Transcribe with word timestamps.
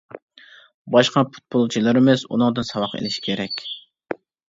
باشقا 0.95 1.23
پۇتبولچىلىرىمىز 1.35 2.25
ئۇنىڭدىن 2.33 2.71
ساۋاق 2.73 2.99
ئېلىش 3.01 3.23
كېرەك. 3.29 3.69